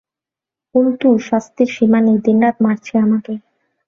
অন্তু, 0.75 1.07
শাস্তির 1.27 1.69
সীমা 1.75 1.99
নেই, 2.01 2.17
দিনরাত 2.25 2.55
মারছে 2.65 2.93
আমাকে। 2.97 3.33